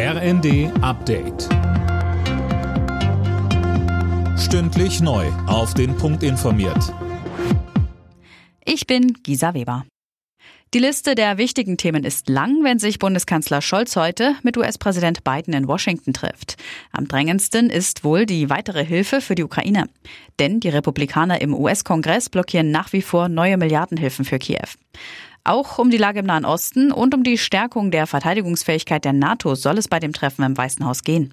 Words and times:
RND 0.00 0.70
Update. 0.80 1.48
Stündlich 4.38 5.00
neu. 5.00 5.26
Auf 5.48 5.74
den 5.74 5.96
Punkt 5.96 6.22
informiert. 6.22 6.94
Ich 8.64 8.86
bin 8.86 9.12
Gisa 9.24 9.54
Weber. 9.54 9.84
Die 10.72 10.78
Liste 10.78 11.16
der 11.16 11.36
wichtigen 11.36 11.78
Themen 11.78 12.04
ist 12.04 12.28
lang, 12.28 12.62
wenn 12.62 12.78
sich 12.78 13.00
Bundeskanzler 13.00 13.60
Scholz 13.60 13.96
heute 13.96 14.36
mit 14.44 14.56
US-Präsident 14.56 15.24
Biden 15.24 15.52
in 15.52 15.66
Washington 15.66 16.12
trifft. 16.12 16.58
Am 16.92 17.08
drängendsten 17.08 17.68
ist 17.68 18.04
wohl 18.04 18.24
die 18.24 18.50
weitere 18.50 18.84
Hilfe 18.84 19.20
für 19.20 19.34
die 19.34 19.42
Ukraine. 19.42 19.86
Denn 20.38 20.60
die 20.60 20.68
Republikaner 20.68 21.40
im 21.40 21.52
US-Kongress 21.52 22.28
blockieren 22.30 22.70
nach 22.70 22.92
wie 22.92 23.02
vor 23.02 23.28
neue 23.28 23.56
Milliardenhilfen 23.56 24.24
für 24.24 24.38
Kiew. 24.38 24.68
Auch 25.48 25.78
um 25.78 25.88
die 25.88 25.96
Lage 25.96 26.18
im 26.18 26.26
Nahen 26.26 26.44
Osten 26.44 26.92
und 26.92 27.14
um 27.14 27.22
die 27.22 27.38
Stärkung 27.38 27.90
der 27.90 28.06
Verteidigungsfähigkeit 28.06 29.02
der 29.02 29.14
NATO 29.14 29.54
soll 29.54 29.78
es 29.78 29.88
bei 29.88 29.98
dem 29.98 30.12
Treffen 30.12 30.42
im 30.42 30.54
Weißen 30.54 30.84
Haus 30.84 31.04
gehen. 31.04 31.32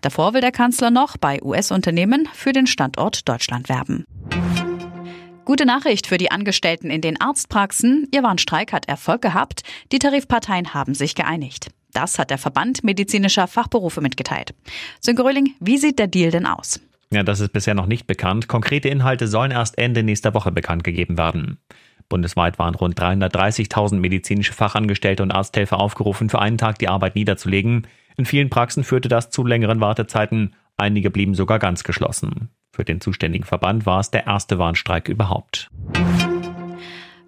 Davor 0.00 0.32
will 0.32 0.40
der 0.40 0.50
Kanzler 0.50 0.90
noch 0.90 1.18
bei 1.18 1.42
US-Unternehmen 1.42 2.26
für 2.32 2.52
den 2.52 2.66
Standort 2.66 3.28
Deutschland 3.28 3.68
werben. 3.68 4.06
Gute 5.44 5.66
Nachricht 5.66 6.06
für 6.06 6.16
die 6.16 6.30
Angestellten 6.30 6.88
in 6.88 7.02
den 7.02 7.20
Arztpraxen. 7.20 8.08
Ihr 8.14 8.22
Warnstreik 8.22 8.72
hat 8.72 8.88
Erfolg 8.88 9.20
gehabt. 9.20 9.62
Die 9.92 9.98
Tarifparteien 9.98 10.72
haben 10.72 10.94
sich 10.94 11.14
geeinigt. 11.14 11.68
Das 11.92 12.18
hat 12.18 12.30
der 12.30 12.38
Verband 12.38 12.82
medizinischer 12.82 13.46
Fachberufe 13.46 14.00
mitgeteilt. 14.00 14.54
Sönke 15.00 15.22
Röhling, 15.22 15.54
wie 15.60 15.76
sieht 15.76 15.98
der 15.98 16.06
Deal 16.06 16.30
denn 16.30 16.46
aus? 16.46 16.80
Ja, 17.12 17.24
das 17.24 17.40
ist 17.40 17.52
bisher 17.52 17.74
noch 17.74 17.86
nicht 17.86 18.06
bekannt. 18.06 18.48
Konkrete 18.48 18.88
Inhalte 18.88 19.28
sollen 19.28 19.50
erst 19.50 19.76
Ende 19.76 20.02
nächster 20.02 20.32
Woche 20.32 20.50
bekannt 20.50 20.82
gegeben 20.82 21.18
werden. 21.18 21.58
Bundesweit 22.10 22.58
waren 22.58 22.74
rund 22.74 23.00
330.000 23.00 23.94
medizinische 23.94 24.52
Fachangestellte 24.52 25.22
und 25.22 25.30
Arzthelfer 25.30 25.80
aufgerufen, 25.80 26.28
für 26.28 26.40
einen 26.40 26.58
Tag 26.58 26.78
die 26.78 26.88
Arbeit 26.88 27.14
niederzulegen. 27.14 27.86
In 28.18 28.26
vielen 28.26 28.50
Praxen 28.50 28.84
führte 28.84 29.08
das 29.08 29.30
zu 29.30 29.46
längeren 29.46 29.80
Wartezeiten. 29.80 30.54
Einige 30.76 31.10
blieben 31.10 31.34
sogar 31.34 31.58
ganz 31.58 31.84
geschlossen. 31.84 32.50
Für 32.72 32.84
den 32.84 33.00
zuständigen 33.00 33.46
Verband 33.46 33.86
war 33.86 34.00
es 34.00 34.10
der 34.10 34.26
erste 34.26 34.58
Warnstreik 34.58 35.08
überhaupt. 35.08 35.70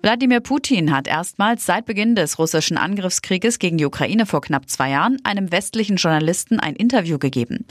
Wladimir 0.04 0.40
Putin 0.40 0.90
hat 0.90 1.06
erstmals 1.06 1.64
seit 1.64 1.86
Beginn 1.86 2.16
des 2.16 2.36
russischen 2.36 2.76
Angriffskrieges 2.76 3.60
gegen 3.60 3.78
die 3.78 3.86
Ukraine 3.86 4.26
vor 4.26 4.40
knapp 4.40 4.68
zwei 4.68 4.90
Jahren 4.90 5.18
einem 5.22 5.52
westlichen 5.52 5.94
Journalisten 5.94 6.58
ein 6.58 6.74
Interview 6.74 7.20
gegeben. 7.20 7.66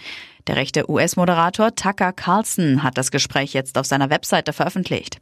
Der 0.48 0.56
rechte 0.56 0.90
US-Moderator 0.90 1.76
Tucker 1.76 2.14
Carlson 2.14 2.84
hat 2.84 2.98
das 2.98 3.12
Gespräch 3.12 3.52
jetzt 3.52 3.78
auf 3.78 3.86
seiner 3.86 4.10
Webseite 4.10 4.54
veröffentlicht. 4.54 5.18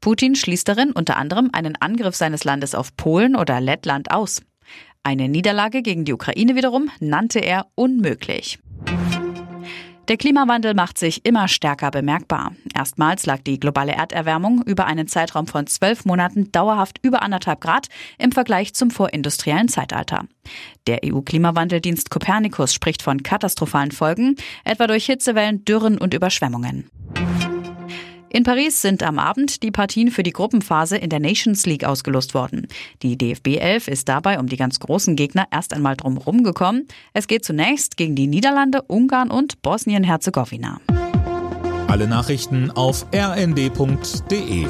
Putin 0.00 0.34
schließt 0.34 0.66
darin 0.66 0.92
unter 0.92 1.18
anderem 1.18 1.50
einen 1.52 1.76
Angriff 1.76 2.16
seines 2.16 2.44
Landes 2.44 2.74
auf 2.74 2.96
Polen 2.96 3.36
oder 3.36 3.60
Lettland 3.60 4.10
aus. 4.10 4.40
Eine 5.02 5.28
Niederlage 5.28 5.82
gegen 5.82 6.06
die 6.06 6.14
Ukraine 6.14 6.56
wiederum 6.56 6.90
nannte 7.00 7.40
er 7.40 7.66
unmöglich. 7.74 8.58
Der 10.08 10.16
Klimawandel 10.16 10.74
macht 10.74 10.98
sich 10.98 11.26
immer 11.26 11.48
stärker 11.48 11.90
bemerkbar. 11.90 12.52
Erstmals 12.76 13.26
lag 13.26 13.40
die 13.40 13.58
globale 13.58 13.90
Erderwärmung 13.90 14.62
über 14.62 14.86
einen 14.86 15.08
Zeitraum 15.08 15.48
von 15.48 15.66
zwölf 15.66 16.04
Monaten 16.04 16.52
dauerhaft 16.52 17.00
über 17.02 17.22
anderthalb 17.22 17.60
Grad 17.60 17.88
im 18.16 18.30
Vergleich 18.30 18.72
zum 18.72 18.92
vorindustriellen 18.92 19.66
Zeitalter. 19.68 20.26
Der 20.86 21.00
EU-Klimawandeldienst 21.04 22.10
Copernicus 22.10 22.72
spricht 22.72 23.02
von 23.02 23.24
katastrophalen 23.24 23.90
Folgen, 23.90 24.36
etwa 24.64 24.86
durch 24.86 25.06
Hitzewellen, 25.06 25.64
Dürren 25.64 25.98
und 25.98 26.14
Überschwemmungen. 26.14 26.88
In 28.36 28.42
Paris 28.42 28.82
sind 28.82 29.02
am 29.02 29.18
Abend 29.18 29.62
die 29.62 29.70
Partien 29.70 30.10
für 30.10 30.22
die 30.22 30.30
Gruppenphase 30.30 30.98
in 30.98 31.08
der 31.08 31.20
Nations 31.20 31.64
League 31.64 31.84
ausgelost 31.84 32.34
worden. 32.34 32.68
Die 33.00 33.16
DFB 33.16 33.56
11 33.56 33.88
ist 33.88 34.10
dabei 34.10 34.38
um 34.38 34.46
die 34.46 34.58
ganz 34.58 34.78
großen 34.78 35.16
Gegner 35.16 35.46
erst 35.50 35.72
einmal 35.72 35.96
drum 35.96 36.18
rumgekommen. 36.18 36.86
Es 37.14 37.28
geht 37.28 37.46
zunächst 37.46 37.96
gegen 37.96 38.14
die 38.14 38.26
Niederlande, 38.26 38.82
Ungarn 38.82 39.30
und 39.30 39.62
Bosnien-Herzegowina. 39.62 40.82
Alle 41.88 42.06
Nachrichten 42.08 42.70
auf 42.70 43.06
rnd.de 43.14 44.66